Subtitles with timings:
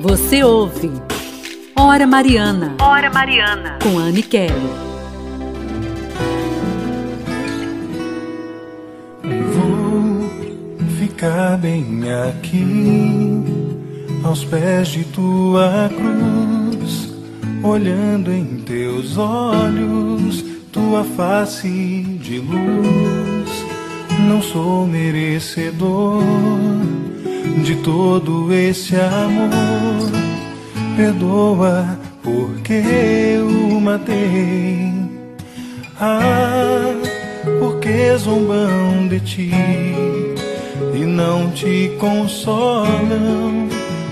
[0.00, 0.90] Você ouve
[1.76, 2.74] Hora Mariana.
[2.80, 3.78] Hora Mariana.
[3.82, 4.50] Com Anne Kelly.
[9.22, 10.30] Vou
[10.98, 13.44] ficar bem aqui,
[14.24, 17.12] aos pés de tua cruz,
[17.62, 20.42] olhando em teus olhos,
[20.72, 21.68] tua face
[22.22, 23.66] de luz.
[24.26, 26.22] Não sou merecedor
[27.58, 30.10] de todo esse amor.
[30.96, 32.82] Perdoa porque
[33.36, 34.92] eu matei.
[36.00, 36.94] Ah,
[37.58, 39.50] porque zombam de ti
[40.94, 43.68] e não te consolam.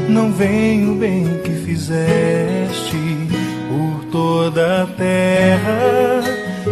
[0.09, 2.96] Não vem o bem que fizeste
[3.68, 6.23] por toda a terra,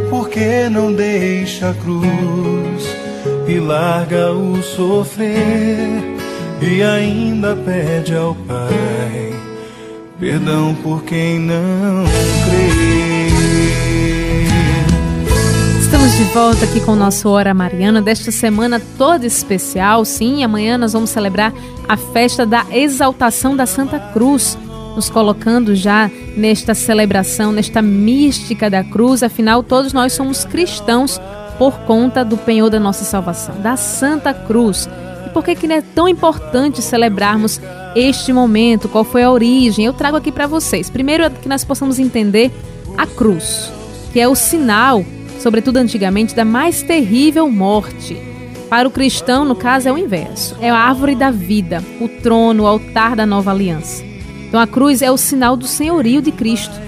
[0.08, 2.96] porque não deixa a cruz
[3.46, 6.15] e larga o sofrer
[6.60, 9.36] e ainda pede ao Pai
[10.18, 13.26] perdão por quem não crê.
[15.80, 20.04] Estamos de volta aqui com o nosso Hora Mariana desta semana toda especial.
[20.04, 21.52] Sim, amanhã nós vamos celebrar
[21.88, 24.58] a festa da exaltação da Santa Cruz,
[24.94, 29.22] nos colocando já nesta celebração, nesta mística da cruz.
[29.22, 31.20] Afinal, todos nós somos cristãos
[31.58, 34.88] por conta do penhor da nossa salvação, da Santa Cruz
[35.36, 37.60] por que, que é tão importante celebrarmos
[37.94, 39.84] este momento, qual foi a origem.
[39.84, 40.88] Eu trago aqui para vocês.
[40.88, 42.50] Primeiro é que nós possamos entender
[42.96, 43.70] a cruz,
[44.14, 45.04] que é o sinal,
[45.38, 48.16] sobretudo antigamente, da mais terrível morte.
[48.70, 50.56] Para o cristão, no caso, é o inverso.
[50.58, 54.02] É a árvore da vida, o trono, o altar da nova aliança.
[54.48, 56.80] Então a cruz é o sinal do senhorio de Cristo,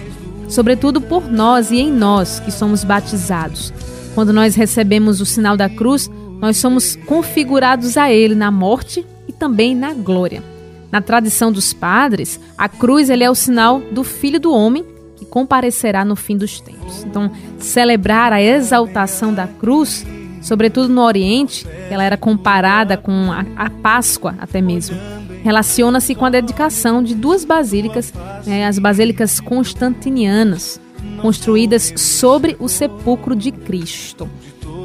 [0.48, 3.74] sobretudo por nós e em nós que somos batizados.
[4.14, 6.10] Quando nós recebemos o sinal da cruz,
[6.40, 10.42] nós somos configurados a Ele na morte e também na glória.
[10.90, 14.84] Na tradição dos padres, a cruz ele é o sinal do Filho do Homem
[15.16, 17.04] que comparecerá no fim dos tempos.
[17.04, 20.06] Então, celebrar a exaltação da cruz,
[20.40, 24.96] sobretudo no Oriente, ela era comparada com a, a Páscoa até mesmo.
[25.42, 28.12] Relaciona-se com a dedicação de duas basílicas,
[28.46, 30.80] né, as basílicas constantinianas,
[31.20, 34.28] construídas sobre o sepulcro de Cristo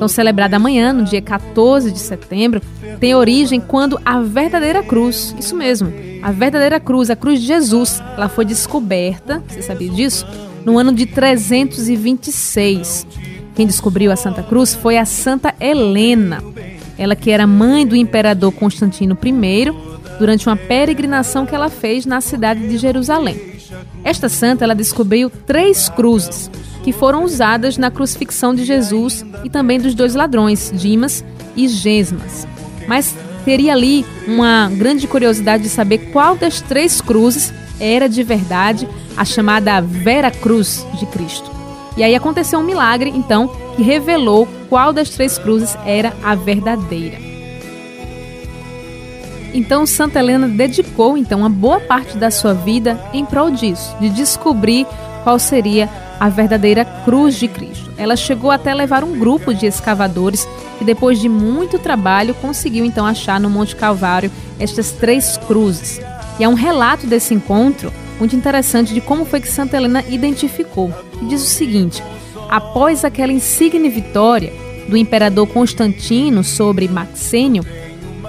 [0.04, 2.62] então celebrada amanhã, no dia 14 de setembro,
[3.00, 8.04] tem origem quando a verdadeira cruz, isso mesmo, a verdadeira cruz, a cruz de Jesus,
[8.18, 10.28] ela foi descoberta, você sabia disso?
[10.66, 13.08] No ano de 326.
[13.56, 16.44] Quem descobriu a Santa Cruz foi a Santa Helena,
[16.98, 19.72] ela que era mãe do imperador Constantino I,
[20.20, 23.54] durante uma peregrinação que ela fez na cidade de Jerusalém.
[24.04, 26.52] Esta santa ela descobriu três cruzes,
[26.84, 31.24] que foram usadas na crucifixão de Jesus e também dos dois ladrões, Dimas
[31.56, 32.46] e Gesmas.
[32.88, 38.88] Mas teria ali uma grande curiosidade de saber qual das três cruzes era de verdade
[39.16, 41.52] a chamada Vera Cruz de Cristo.
[41.96, 47.18] E aí aconteceu um milagre, então, que revelou qual das três cruzes era a verdadeira.
[49.54, 54.10] Então Santa Helena dedicou então uma boa parte da sua vida em prol disso, de
[54.10, 54.88] descobrir
[55.24, 55.88] qual seria
[56.24, 57.92] a verdadeira cruz de Cristo.
[57.98, 60.48] Ela chegou até levar um grupo de escavadores
[60.80, 66.00] que, depois de muito trabalho, conseguiu então achar no Monte Calvário estas três cruzes.
[66.40, 70.94] E há um relato desse encontro muito interessante de como foi que Santa Helena identificou.
[71.22, 72.02] E diz o seguinte:
[72.50, 74.54] após aquela insigne vitória
[74.88, 77.66] do imperador Constantino sobre Maxênio,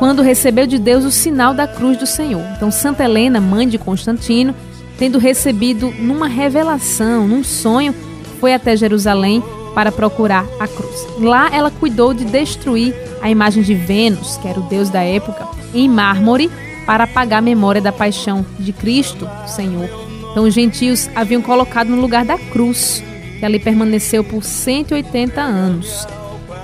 [0.00, 2.42] quando recebeu de Deus o sinal da cruz do Senhor.
[2.56, 4.52] Então, Santa Helena, mãe de Constantino,
[4.98, 7.94] tendo recebido numa revelação, num sonho,
[8.40, 9.42] foi até Jerusalém
[9.74, 11.06] para procurar a cruz.
[11.18, 15.46] Lá ela cuidou de destruir a imagem de Vênus, que era o deus da época,
[15.74, 16.50] em mármore,
[16.86, 19.88] para apagar a memória da paixão de Cristo, Senhor.
[20.30, 23.02] Então os gentios haviam colocado no lugar da cruz,
[23.38, 26.06] que ali permaneceu por 180 anos.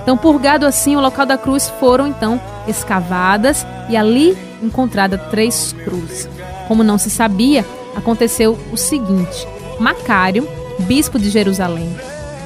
[0.01, 6.27] Então, purgado assim, o local da cruz foram então escavadas e ali encontrada três cruzes.
[6.67, 7.65] Como não se sabia,
[7.95, 9.47] aconteceu o seguinte:
[9.79, 10.47] Macário,
[10.79, 11.89] bispo de Jerusalém,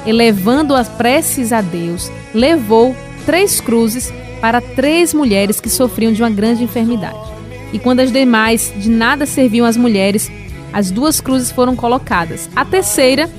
[0.06, 2.96] elevando as preces a Deus, levou
[3.26, 7.18] três cruzes para três mulheres que sofriam de uma grande enfermidade.
[7.74, 10.32] E quando as demais de nada serviam às mulheres,
[10.72, 12.50] as duas cruzes foram colocadas.
[12.56, 13.30] A terceira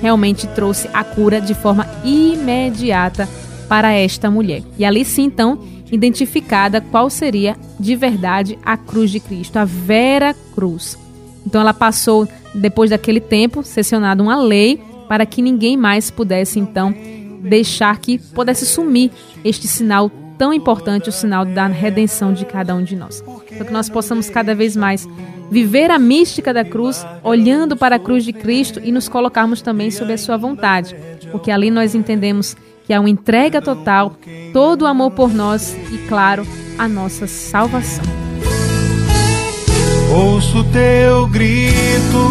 [0.00, 3.28] realmente trouxe a cura de forma imediata
[3.68, 4.62] para esta mulher.
[4.78, 5.58] E ali sim, então,
[5.90, 11.03] identificada qual seria de verdade a cruz de Cristo, a Vera Cruz.
[11.46, 16.94] Então ela passou, depois daquele tempo, sessionada uma lei para que ninguém mais pudesse então
[17.40, 19.10] deixar que pudesse sumir
[19.44, 23.22] este sinal tão importante, o sinal da redenção de cada um de nós.
[23.56, 25.06] Para que nós possamos cada vez mais
[25.50, 29.90] viver a mística da cruz, olhando para a cruz de Cristo e nos colocarmos também
[29.90, 30.96] sob a sua vontade,
[31.30, 32.56] porque ali nós entendemos
[32.86, 34.16] que há uma entrega total,
[34.52, 36.46] todo o amor por nós e, claro,
[36.78, 38.23] a nossa salvação.
[40.14, 42.30] Ouço teu grito,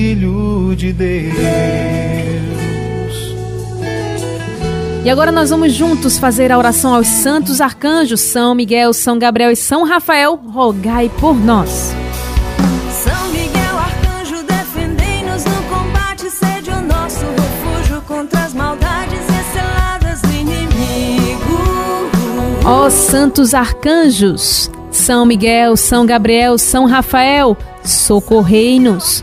[0.00, 1.10] Filho de Deus.
[5.04, 9.50] E agora nós vamos juntos fazer a oração aos santos arcanjos São Miguel, São Gabriel
[9.50, 10.36] e São Rafael.
[10.36, 11.94] Rogai por nós.
[12.90, 19.20] São Miguel Arcanjo, defendei-nos no combate, sede o nosso refúgio contra as maldades
[20.22, 21.58] do inimigo.
[22.64, 27.54] Ó santos arcanjos, São Miguel, São Gabriel, São Rafael,
[27.84, 29.22] socorrei-nos.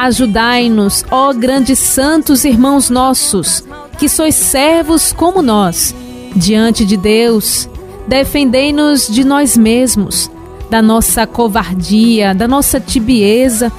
[0.00, 3.62] Ajudai-nos, ó grandes santos irmãos nossos,
[3.98, 5.94] que sois servos como nós,
[6.34, 7.68] diante de Deus.
[8.08, 10.30] Defendei-nos de nós mesmos,
[10.70, 13.70] da nossa covardia, da nossa tibieza,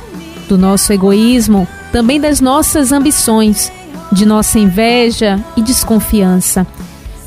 [0.48, 3.72] do nosso egoísmo, também das nossas ambições,
[4.12, 6.68] de nossa inveja e desconfiança,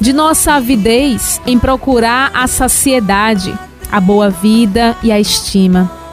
[0.01, 3.59] de nossa avidez em procurar a saciedade,
[3.91, 6.04] a boa vida e a estima.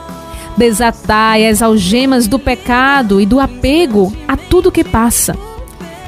[0.56, 5.36] Desatai as algemas do pecado e do apego a tudo que passa.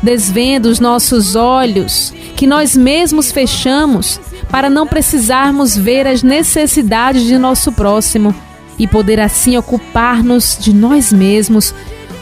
[0.03, 4.21] Desvenda os nossos olhos, que nós mesmos fechamos,
[4.51, 8.35] para não precisarmos ver as necessidades de nosso próximo
[8.79, 11.75] e poder assim ocupar-nos de nós mesmos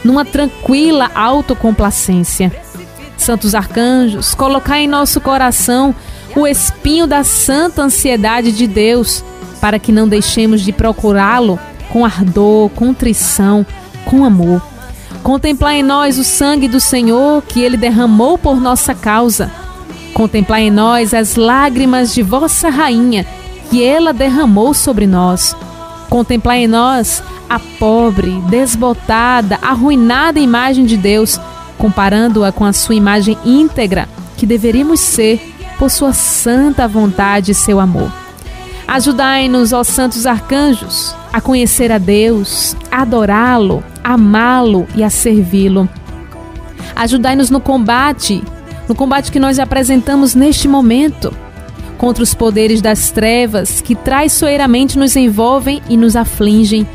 [0.03, 2.51] numa tranquila autocomplacência.
[3.17, 5.93] Santos arcanjos, colocai em nosso coração
[6.35, 9.23] o espinho da santa ansiedade de Deus,
[9.61, 11.59] para que não deixemos de procurá-lo
[11.93, 13.63] com ardor, contrição,
[14.03, 14.59] com amor.
[15.21, 19.51] Contemplar em nós o sangue do Senhor que ele derramou por nossa causa.
[20.11, 23.27] Contemplar em nós as lágrimas de vossa rainha
[23.69, 25.55] que ela derramou sobre nós.
[26.09, 31.39] Contemplar em nós a pobre, desbotada, arruinada imagem de Deus,
[31.77, 35.39] comparando-a com a sua imagem íntegra que deveríamos ser
[35.77, 38.22] por sua santa vontade e seu amor.
[38.87, 45.89] Ajudai-nos, ó santos arcanjos, a conhecer a Deus, adorá-lo, amá-lo e a servi-lo.
[46.95, 48.43] Ajudai-nos no combate,
[48.87, 51.33] no combate que nós apresentamos neste momento,
[51.97, 56.87] contra os poderes das trevas que traiçoeiramente nos envolvem e nos afligem.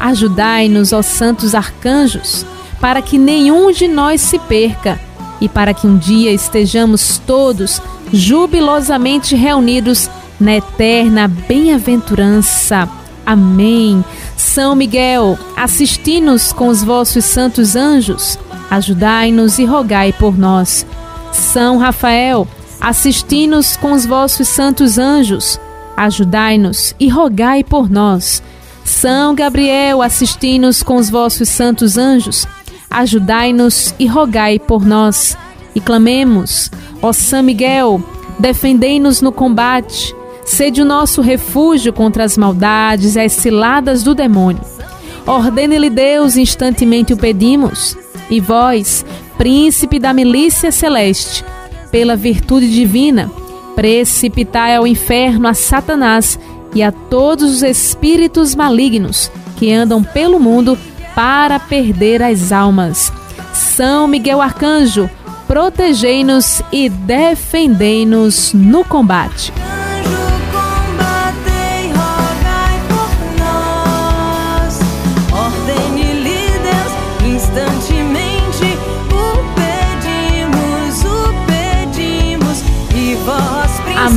[0.00, 2.46] Ajudai-nos, ó santos arcanjos,
[2.80, 4.98] para que nenhum de nós se perca
[5.40, 7.82] e para que um dia estejamos todos
[8.12, 10.08] jubilosamente reunidos
[10.40, 12.88] na eterna bem-aventurança.
[13.24, 14.04] Amém.
[14.36, 18.38] São Miguel, assisti-nos com os vossos santos anjos,
[18.70, 20.86] ajudai-nos e rogai por nós.
[21.32, 22.46] São Rafael,
[22.80, 25.60] assisti-nos com os vossos santos anjos,
[25.96, 28.42] ajudai-nos e rogai por nós.
[28.84, 32.46] São Gabriel, assisti-nos com os vossos santos anjos,
[32.88, 35.36] ajudai-nos e rogai por nós.
[35.74, 36.70] E clamemos,
[37.02, 38.02] ó São Miguel,
[38.38, 40.14] defendei-nos no combate,
[40.48, 44.62] sede o nosso refúgio contra as maldades e as ciladas do demônio.
[45.26, 47.96] Ordene-lhe Deus, instantemente o pedimos,
[48.30, 49.04] e vós,
[49.36, 51.44] príncipe da milícia celeste,
[51.90, 53.30] pela virtude divina,
[53.76, 56.38] precipitai ao inferno a Satanás
[56.74, 60.78] e a todos os espíritos malignos que andam pelo mundo
[61.14, 63.12] para perder as almas.
[63.52, 65.10] São Miguel Arcanjo,
[65.46, 69.52] protegei-nos e defendei-nos no combate.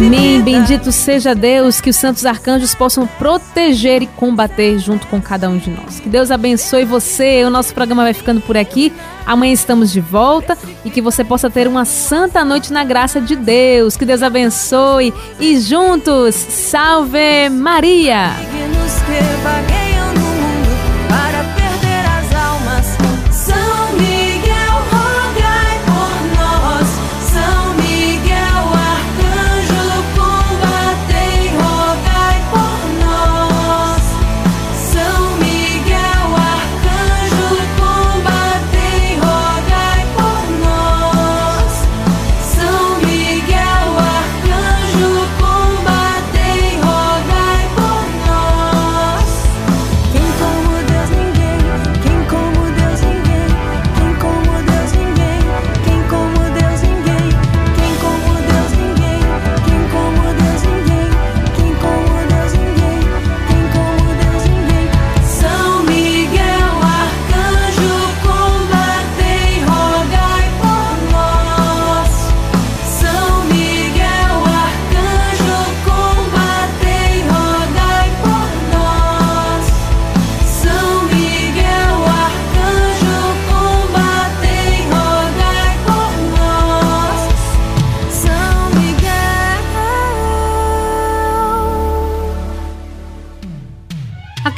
[0.02, 0.42] Amém.
[0.42, 5.58] Bendito seja Deus, que os santos arcanjos possam proteger e combater junto com cada um
[5.58, 6.00] de nós.
[6.00, 7.44] Que Deus abençoe você.
[7.44, 8.92] O nosso programa vai ficando por aqui.
[9.26, 13.36] Amanhã estamos de volta e que você possa ter uma santa noite na graça de
[13.36, 13.96] Deus.
[13.96, 18.32] Que Deus abençoe e juntos, salve Maria!